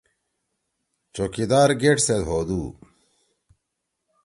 چوکیِدار 1.13 1.69
گیٹ 1.81 1.97
سیت 2.05 2.23
ہودُو۔ 2.27 2.61